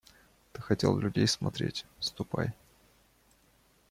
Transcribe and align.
Ты 0.51 0.63
хотел 0.63 0.97
людей 0.97 1.27
смотреть, 1.27 1.85
ступай. 1.99 2.53